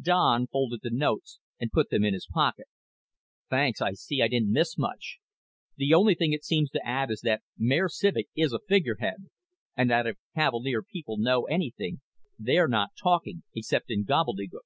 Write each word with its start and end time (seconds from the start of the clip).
Don 0.00 0.46
folded 0.46 0.82
the 0.84 0.90
notes 0.92 1.40
and 1.58 1.72
put 1.72 1.90
them 1.90 2.04
in 2.04 2.14
his 2.14 2.28
pocket. 2.32 2.68
"Thanks. 3.48 3.82
I 3.82 3.94
see 3.94 4.22
I 4.22 4.28
didn't 4.28 4.52
miss 4.52 4.78
much. 4.78 5.18
The 5.78 5.92
only 5.94 6.14
thing 6.14 6.32
it 6.32 6.44
seems 6.44 6.70
to 6.70 6.86
add 6.86 7.10
is 7.10 7.22
that 7.22 7.42
Mayor 7.58 7.88
Civek 7.88 8.28
is 8.36 8.52
a 8.52 8.60
figurehead, 8.68 9.26
and 9.76 9.90
that 9.90 10.06
if 10.06 10.14
the 10.16 10.40
Cavalier 10.40 10.84
people 10.84 11.18
know 11.18 11.42
anything 11.46 12.02
they're 12.38 12.68
not 12.68 12.90
talking, 13.02 13.42
except 13.52 13.90
in 13.90 14.04
gobbledygook." 14.04 14.62